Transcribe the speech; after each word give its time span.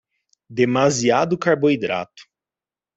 Demasiado 0.49 1.37
carboidrato 1.37 2.23